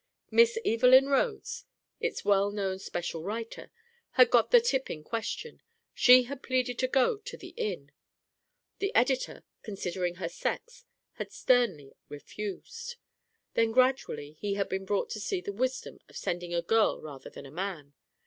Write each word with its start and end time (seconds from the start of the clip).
Miss 0.31 0.57
Evelyn 0.65 1.09
Rhodes, 1.09 1.65
its 1.99 2.25
well 2.25 2.49
known 2.49 2.79
special 2.79 3.21
writer, 3.23 3.69
had 4.13 4.31
got 4.31 4.49
the 4.49 4.59
tip 4.59 4.89
in 4.89 5.03
question; 5.03 5.61
she 5.93 6.23
had 6.23 6.41
pleaded 6.41 6.79
to 6.79 6.87
go 6.87 7.17
to 7.17 7.37
the 7.37 7.49
inn. 7.49 7.91
The 8.79 8.95
editor, 8.95 9.43
considering 9.61 10.15
her 10.15 10.27
sex, 10.27 10.85
had 11.17 11.31
sternly 11.31 11.93
refused. 12.09 12.95
Then 13.53 13.71
gradually 13.71 14.31
he 14.39 14.55
had 14.55 14.69
been 14.69 14.85
brought 14.85 15.11
to 15.11 15.19
see 15.19 15.39
the 15.39 15.53
wisdom 15.53 15.99
of 16.09 16.17
sending 16.17 16.51
a 16.55 16.63
girl 16.63 16.99
rather 16.99 17.29
than 17.29 17.45
a 17.45 17.51
man. 17.51 17.93